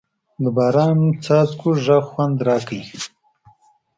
د 0.41 0.43
باران 0.57 0.99
څاڅکو 1.23 1.69
غږ 1.85 2.03
خوند 2.09 2.37
راکړ. 2.47 2.79